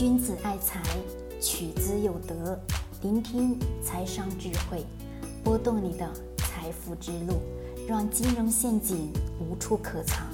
[0.00, 0.80] 君子爱财，
[1.42, 2.58] 取之有德。
[3.02, 4.82] 聆听财商智慧，
[5.44, 7.42] 拨动你的财富之路，
[7.86, 10.26] 让金融陷阱无处可藏。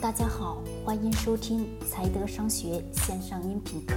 [0.00, 3.94] 大家好，欢迎收听财德商学线上音频课。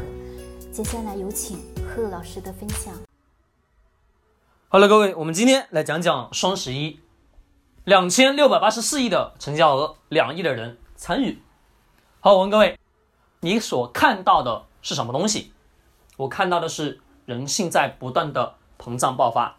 [0.73, 2.94] 接下来有请贺老师的分享。
[4.68, 7.00] 好了，各位，我们今天来讲讲双十一，
[7.86, 11.40] 两千六百八十四亿的成交额，两亿的人参与。
[12.20, 12.78] 好，我问各位，
[13.40, 15.52] 你所看到的是什么东西？
[16.18, 19.55] 我看到的是人性在不断的膨胀爆发。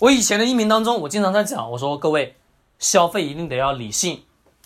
[0.00, 2.36] 我以前的音频当中，我经常在讲，我说各位，
[2.80, 4.24] 消费一定得要理性，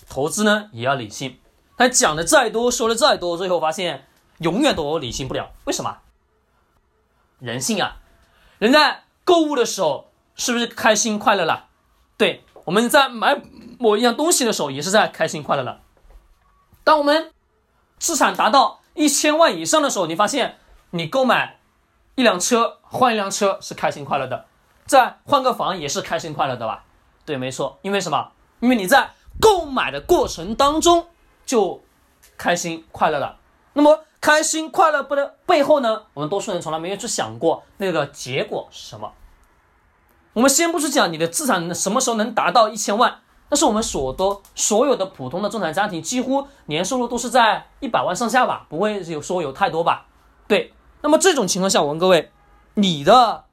[0.09, 1.39] 投资呢也要理性。
[1.77, 4.07] 但讲的再多，说的再多，最后发现
[4.39, 5.51] 永远都理性不了。
[5.67, 5.99] 为什么？
[7.39, 7.99] 人性啊，
[8.59, 9.03] 人在。
[9.29, 11.67] 购物的时候是不是开心快乐了？
[12.17, 13.39] 对，我们在买
[13.79, 15.83] 某一样东西的时候也是在开心快乐了。
[16.83, 17.31] 当我们
[17.99, 20.59] 资产达到一千万以上的时候，你发现
[20.91, 21.61] 你购买
[22.17, 24.45] 一辆车换一辆车是开心快乐的，
[24.85, 26.85] 再换个房也是开心快乐的吧？
[27.25, 28.33] 对，没错，因为什么？
[28.61, 31.07] 因为你在购买的过程当中
[31.47, 31.83] 就
[32.37, 33.39] 开心快乐了。
[33.73, 34.05] 那么。
[34.21, 36.03] 开心快乐不的背后呢？
[36.13, 39.13] 我们多数人从来没有去想过那个结果是什么。
[40.33, 50.07] 我们先不去讲你的资产什么时候能达到一千万，但是我们所多所有的普通的中产家庭，几乎年收入都是在一百万上下吧，不会有说有太多吧？
[50.47, 50.75] 对。
[51.01, 52.33] 那么这种情况下，我问各位，
[52.75, 53.45] 你的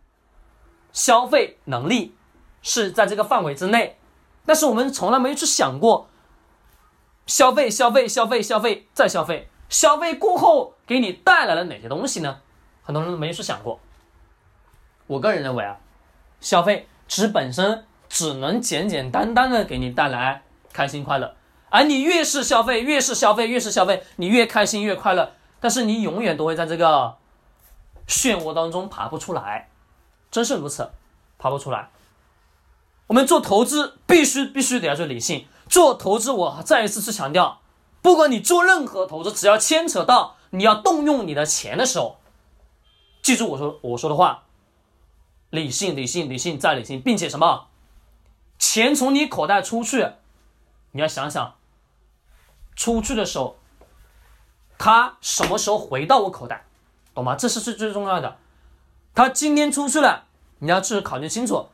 [0.91, 2.15] 消费能力
[2.61, 3.99] 是在这个范围之内，
[4.45, 6.09] 但是我们从来没去想过
[7.27, 9.49] 消费、消费、消费、消费再消费。
[9.69, 12.39] 消费过后给你带来了哪些东西呢？
[12.83, 13.79] 很多人没去想过。
[15.07, 15.77] 我个人认为啊，
[16.39, 17.85] 消费其实本身
[18.15, 21.35] 只能简简单单的给你带来开心快乐，
[21.69, 25.33] 而你越是消费，越是消费，越是消费，你越开心越快乐。
[25.59, 27.17] 但是你永远都会在这个
[28.07, 29.69] 漩涡当中爬不出来，
[30.31, 30.91] 真是如此，
[31.37, 31.89] 爬不出来。
[33.07, 37.59] 我们做投资必须必须得要去理性做投资，我再一次去强调。
[38.01, 42.15] 不管你做任何投资，只要牵扯到你要动用你的钱的时候，
[43.21, 44.45] 记住我说我说的话，
[45.49, 47.67] 理性、理性、理性再理性，并且什么，
[48.57, 50.07] 钱从你口袋出去，
[50.91, 51.55] 你要想想，
[52.75, 53.57] 出去的时候，
[54.77, 56.65] 他什么时候回到我口袋，
[57.13, 57.35] 懂吗？
[57.35, 58.37] 这是最最重要的。
[59.13, 60.25] 他今天出去了，
[60.59, 61.67] 你要去考虑清楚，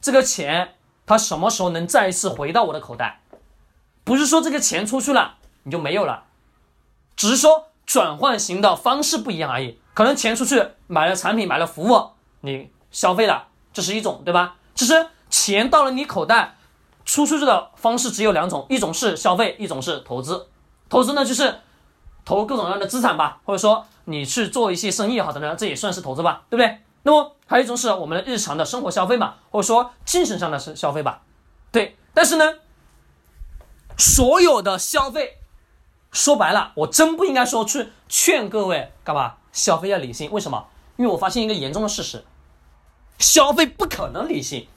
[0.00, 0.74] 这个钱
[1.06, 3.20] 他什么时候能再一次回到我的口袋？
[4.04, 5.38] 不是说这个钱出去了。
[5.64, 6.24] 你就没有了，
[7.14, 9.78] 只是说转换型的方式不一样而已。
[9.94, 12.10] 可能钱出去买了产品，买了服务，
[12.40, 14.56] 你消费了，这是一种，对吧？
[14.74, 16.56] 其实钱到了你口袋，
[17.06, 20.46] 出出去的方式只有两种，一种是消费，一种是投资。
[20.90, 21.58] 投资呢，就是
[22.24, 26.78] 投各种各样的资产吧，或者说你去做一些生意好的呢，这也算是投资吧，对不对？
[27.04, 31.22] 那么还有一种是我们的日常的生活消费嘛，或者说精神上的消消费吧，
[31.72, 31.96] 对。
[32.12, 32.44] 但是呢，
[33.96, 35.38] 所有的消费。
[36.12, 40.30] 说白了，我真不应该说去劝各位干嘛消费要理性？
[40.30, 40.66] 为什么？
[40.98, 42.22] 因为我发现一个严重的事实：
[43.18, 44.68] 消费不可能理性，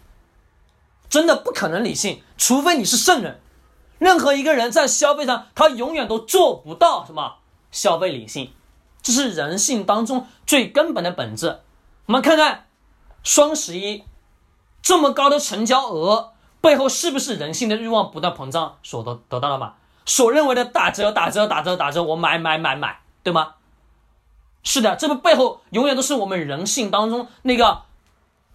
[1.09, 3.41] 真的不可能理性，除非你是圣人。
[3.97, 7.35] 任何一个人在消费上，他永远都做不到什么
[7.71, 8.51] 消费理性，
[9.01, 11.61] 这是人性当中最根本的本质。
[12.05, 12.67] 我们看看
[13.23, 14.03] 双十一
[14.81, 19.75] 这么高的成交额背后，是不是人性的欲望不断膨胀所得得到了吗？
[20.05, 23.53] 所认为的打折、打折、打折、打折，我买买买买，对吗？
[24.61, 27.83] 是的，这个背后永远都是我们人性当中那个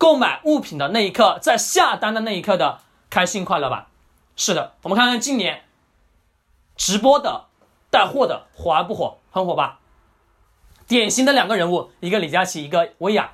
[0.00, 2.80] 购买物品的那一刻，在下单的那一刻的
[3.10, 3.88] 开心快乐吧。
[4.34, 5.64] 是的，我们看看今年
[6.74, 7.48] 直播的
[7.90, 9.18] 带货的火不火？
[9.30, 9.80] 很火吧？
[10.88, 13.32] 典型的两个人物，一个李佳琦，一个薇娅。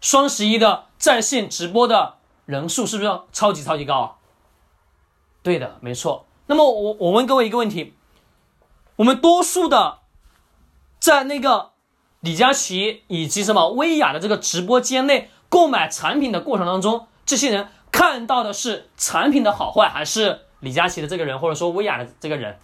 [0.00, 2.16] 双十一的在线直播的
[2.46, 4.14] 人数是不是超级超级高啊？
[5.44, 6.26] 对的，没错。
[6.48, 7.94] 那么我我问各位一个问题：
[8.96, 10.00] 我们多数的
[10.98, 11.70] 在那个
[12.18, 22.58] 李佳琦以及什么薇娅的这个直播间内购买产品的过程当中，这些人看到的是产品的好坏，还是李佳琦的这个人，或者说薇娅的这个人？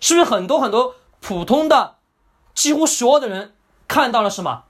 [0.00, 1.96] 是不是很多很多普通的
[2.54, 3.54] 几乎所有的人
[3.86, 4.64] 看到了什么？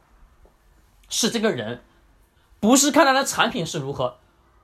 [1.09, 1.83] 是这个人，
[2.61, 4.17] 不是看他的产品是如何？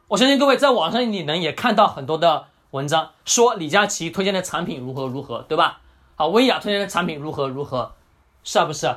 [0.08, 2.46] 我相信各位在网上你能也看到很多的。
[2.70, 5.80] 文章说李佳琦推荐的产品如何如何，对吧？
[6.16, 7.94] 好，薇娅推荐的产品如何如何，
[8.42, 8.96] 是不是？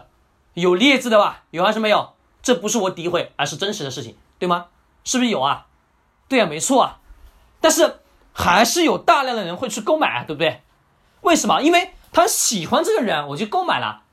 [0.55, 1.43] 有劣质的吧？
[1.51, 2.15] 有还是没有？
[2.47, 4.67] 这不是我诋毁，而是真实的事情，对吗？
[5.03, 5.67] 是不是有啊？
[6.29, 6.99] 对啊，没错啊。
[7.59, 7.99] 但是
[8.31, 10.61] 还是有大量的人会去购买啊，对不对？
[11.23, 11.61] 为什么？
[11.61, 14.03] 因为他喜欢这个人，我就购买了。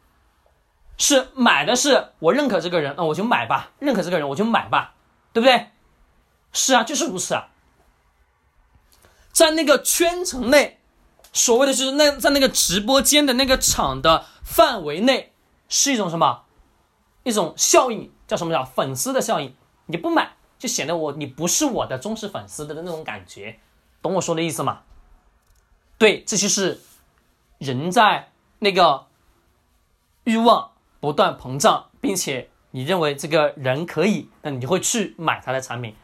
[0.98, 4.94] 是买的是我认可这个人，那我就买吧；认可这个人，我就买吧，
[5.32, 5.68] 对不对？
[6.52, 7.50] 是啊，就是如此啊。
[9.30, 10.80] 在那个圈层内，
[11.32, 15.32] 所谓的就是那在那个直播间的那个场的范围内，
[15.68, 16.40] 是一种什么？
[17.24, 19.52] 一种效应，叫什么叫粉丝的效应？
[19.86, 23.58] 你不买，就显得我你不是我的忠实粉丝的那种感觉，
[24.00, 24.82] 懂我说的意思吗？
[25.98, 26.80] 对，这就是
[27.58, 28.30] 人在
[28.60, 29.06] 那个
[30.24, 35.94] 欲望不断膨胀，并且你认为这个人可以，那你就会去买他的产品。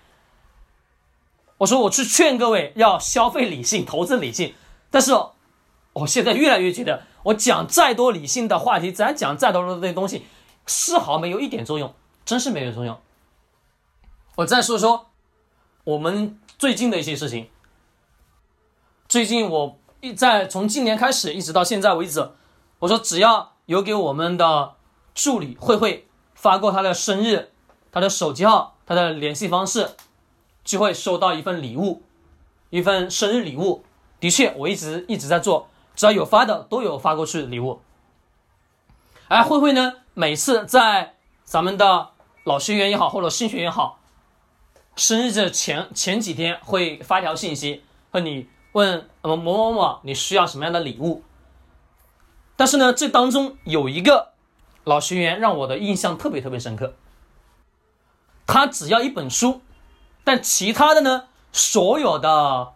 [1.59, 4.55] 我说我去劝各位要消费理性，投资理性，
[4.91, 5.13] 但是
[5.93, 10.25] 我现在越来越觉得，我讲再多理性的话题，咱讲再多的这些东西，
[10.67, 12.99] 丝毫没有一点作用，真是没有作用。
[14.37, 15.11] 我再说说
[15.85, 17.49] 我们最近的一些事情。
[19.09, 22.31] 最近我一在从今年开始一直到现在为止，
[22.81, 24.75] 我说只要有给我们的
[25.15, 27.51] 助理慧慧发过她的生日、
[27.91, 29.97] 她的手机号、她的联系方式。
[30.63, 32.03] 就会收到一份礼物，
[32.69, 33.83] 一份生日礼物。
[34.21, 37.81] 的确，我一直一直在做，只要有发的都有发过去礼物。
[39.27, 41.15] 而慧慧呢，每次在
[41.45, 42.11] 咱们的
[42.45, 43.99] 老学员也好，或者新学员也好，
[44.97, 51.23] 生日的前前几天会发条信息和你问某某某某你需要什么样的礼物。
[52.57, 54.33] 但是呢，这当中有一个
[54.85, 56.95] 老学员让我的印象特别特别深刻，
[58.47, 59.63] 他只要一本书。
[60.23, 61.25] 但其他的呢？
[61.53, 62.75] 所有的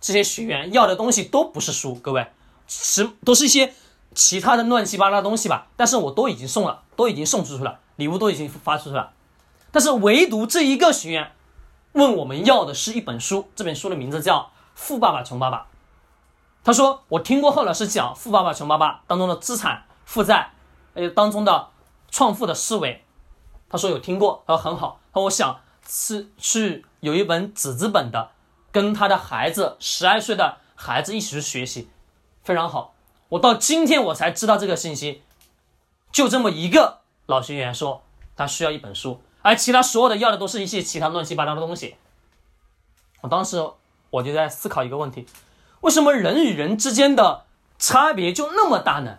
[0.00, 2.26] 这些学员要的东西都不是书，各位，
[2.66, 3.72] 是都是一些
[4.16, 5.68] 其他的乱七八糟东西吧。
[5.76, 9.12] 但是我都已经送了，都已经送出去了，礼物都已经发出去了。
[9.70, 11.30] 但是唯独这一个学员
[11.92, 14.40] 问我们要的是一本书，这本书的名字叫
[14.74, 15.58] 《富爸爸穷爸爸》。
[16.64, 20.50] 他说我听过贺老师讲《富爸爸穷爸爸》当中的资产负债，
[20.92, 21.68] 还有当中的
[22.10, 23.04] 创富的思维。
[23.68, 24.98] 他说有听过，他说很好。
[25.12, 26.84] 他说我想是去。
[27.00, 28.30] 有一本纸质本的，
[28.72, 31.88] 跟他的孩子十二岁的孩子一起去学习，
[32.42, 32.94] 非常好。
[33.30, 35.22] 我到今天我才知道这个信息，
[36.12, 38.02] 就这么一个老学员说
[38.36, 41.96] 他需要一本书，而其他所有的要的都是一些其他乱七八糟的东西。
[43.20, 43.64] 我当时
[44.10, 45.26] 我就在思考一个问题：
[45.80, 47.44] 为什么人与人之间的
[47.78, 49.18] 差别就那么大呢？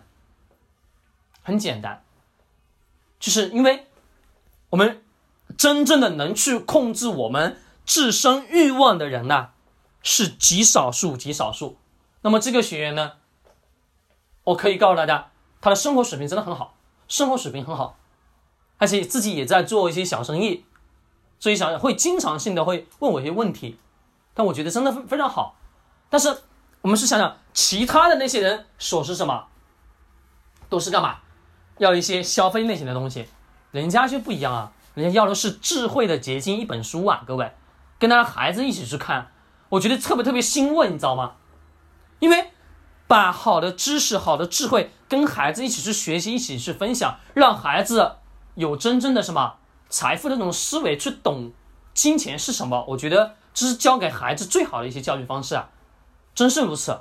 [1.42, 2.02] 很简单，
[3.20, 3.86] 就是因为
[4.70, 5.02] 我们
[5.56, 7.60] 真正的能去控制我们。
[7.88, 9.48] 自身欲望的人呢，
[10.02, 11.78] 是极少数，极少数。
[12.20, 13.12] 那么这个学员呢，
[14.48, 15.30] 我可以告诉大家，
[15.60, 16.74] 他的生活水平真的很好，
[17.06, 17.98] 生活水平很好，
[18.78, 20.64] 而且自己也在做一些小生意，
[21.38, 23.78] 所以想会经常性的会问我一些问题，
[24.32, 25.56] 但我觉得真的非非常好。
[26.08, 26.34] 但是
[26.80, 29.48] 我们是想想其他的那些人所是什么，
[30.70, 31.18] 都是干嘛？
[31.76, 33.28] 要一些消费类型的东西，
[33.70, 37.52] 人家就不一样啊，人家要的是智慧的结晶，一本书啊，各位。
[37.98, 39.30] 跟他的孩子一起去看，
[39.68, 41.34] 我觉得特别特别欣慰，你知道吗？
[42.20, 42.50] 因为
[43.08, 48.12] 把好的知识、好的智慧跟孩子一起去学习、一起去分享，让孩子
[48.54, 49.56] 有真正的什么
[49.88, 51.50] 财富的这种思维，去懂
[51.94, 52.84] 金钱是什么。
[52.88, 55.70] 我觉得这是教给孩子最好的一些教育方式啊，
[56.34, 57.00] 真是如此。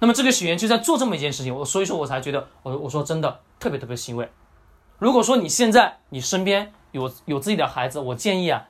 [0.00, 4.30] 那么这个学员就在做这么一件事情，我所以说我才觉得，我我说真的特别特别欣慰。
[4.98, 8.66] 如果说你现在你身边有有自己的孩子，我建议啊。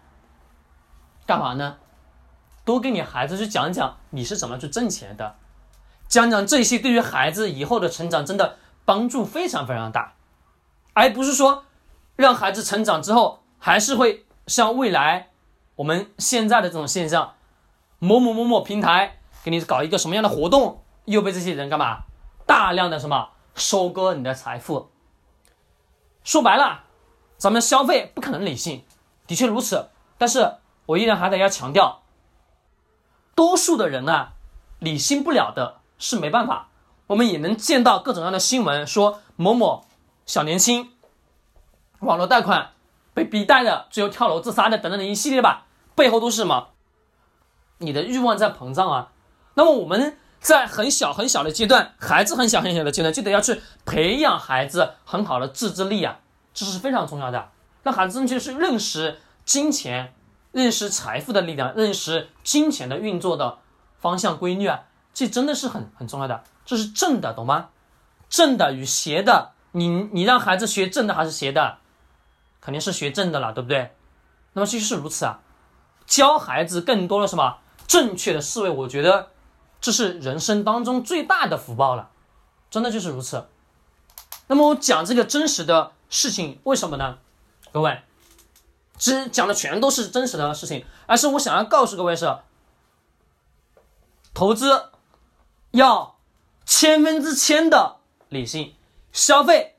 [1.27, 1.77] 干嘛呢？
[2.65, 5.37] 多给你孩子去讲讲你是怎么去挣钱的，
[6.11, 10.13] 讲讲这些对于孩子以后的成长真的帮助非常非常大，
[10.93, 11.65] 而不是说
[12.17, 15.31] 让孩子成长之后还是会像未来
[15.77, 17.35] 我们现在的这种现象，
[17.99, 22.01] 某某某某平台给你搞一个什么样的活动，又被这些人干嘛
[22.45, 24.91] 大量的什么收割你的财富。
[26.25, 26.85] 说白了，
[27.39, 28.85] 咱们消费不可能理性，
[29.27, 29.89] 的确如此，
[30.19, 30.57] 但是。
[30.87, 32.03] 我依然还得要强调，
[33.37, 34.33] 多数的人啊，
[34.81, 36.67] 理性不了的是没办法。
[37.07, 39.85] 我们也能见到各种各样的新闻，说某某
[40.27, 40.91] 小年轻
[42.01, 42.73] 网络贷款
[43.15, 46.71] 被逼贷的，最后跳楼自杀的等等的一系列吧，背后都是什么？
[47.79, 49.13] 你的欲望在膨胀啊。
[49.55, 56.19] 那么我们在很小很小的阶段，孩子很小很小的阶段，就得要去培养孩子很好的自制力啊，
[56.53, 57.51] 这是非常重要的，
[57.85, 60.15] 让孩子正确是认识金钱。
[60.53, 63.59] 认识财富的力量，认识金钱的运作的
[64.01, 64.81] 方向规律啊，
[65.13, 66.45] 这真的是很很重要的。
[66.65, 67.71] 这是正的，懂吗？
[68.29, 71.79] 正的与邪的，你你让孩子学正的还是邪的？
[72.61, 73.97] 肯定是学正的了，对不对？
[74.53, 75.41] 那么就是如此啊，
[76.07, 79.31] 教孩子更多的什么正确的思维，我觉得
[79.81, 82.11] 这是人生当中最大的福报了，
[82.71, 83.49] 真的就是如此。
[84.47, 87.19] 那么我讲这个真实的事情，为什么呢？
[87.73, 88.03] 各位，
[88.99, 92.37] 只讲的全都是真实的事情，而是我想要告诉各位是，
[94.35, 94.91] 投资
[95.73, 96.17] 要
[96.65, 97.97] 千分之千的
[98.29, 98.75] 理性，
[99.13, 99.77] 消费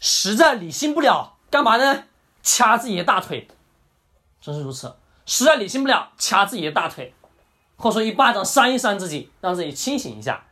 [0.00, 2.04] 实在理性不了，干嘛呢？
[2.42, 3.46] 掐自己的大腿，
[4.40, 4.96] 真是如此。
[5.24, 7.14] 实在理性不了，掐自己的大腿，
[7.76, 10.44] 或者说一巴掌扇一扇自己，让自己清醒一下，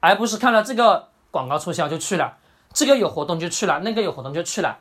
[0.00, 2.38] 而不是看到这个广告促销就去了，
[2.72, 4.78] 这个有活动就去了，那个有活动就去了。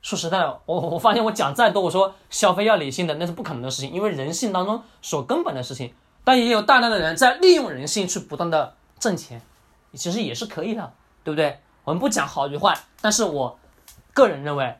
[0.00, 5.94] 说实在的，我我发现我讲再多，我说消费要理性的，那是不可能的事情，因为人性当中所根本的事情。
[6.24, 9.40] 但也有大量的人在利用人性去不断的挣钱，
[9.94, 11.60] 其实也是可以的，对不对？
[11.84, 13.58] 我们不讲好与坏，但是我
[14.12, 14.78] 个人认为，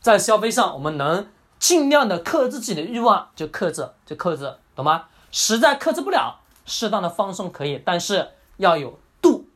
[0.00, 1.28] 在消费上我们能。
[1.58, 5.06] 尽量的克制自己的欲望，就克制，就克制，懂吗？
[5.32, 9.48] 实在克制不了，适当的放松可以，但是要有度，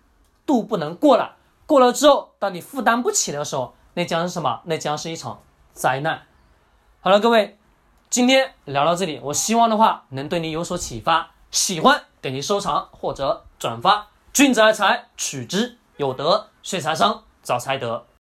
[0.45, 1.37] 度不能过了。
[1.64, 4.62] 过了之后，当你负担不起的时候，那将是什么？
[4.64, 5.42] 那将是一场
[5.73, 6.23] 灾难。
[7.00, 7.57] 好了，各位，
[8.12, 11.31] 今天聊到这里，我希望的话能对你有所启发。
[11.50, 14.09] 喜欢点击收藏或者转发。
[14.35, 18.04] 君子爱财，取之有德；睡财商，早财得。